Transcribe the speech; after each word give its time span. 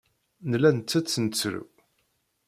Nella 0.49 0.69
nttett, 0.77 1.15
nettru. 1.19 1.61